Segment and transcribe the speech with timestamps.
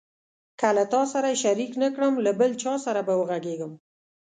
[0.59, 3.73] که له تا سره یې شریک نه کړم له بل چا سره به وغږېږم.